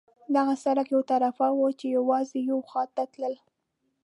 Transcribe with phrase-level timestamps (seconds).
[0.35, 3.35] دغه سړک یو طرفه وو، چې یوازې یوې خوا ته تلل.